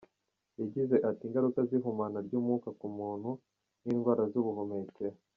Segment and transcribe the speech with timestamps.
[0.59, 3.29] Yagize ati “Ingaruka z’ihumana ry’umwuka ku muntu
[3.83, 5.17] ni indwara z’ubuhumekero.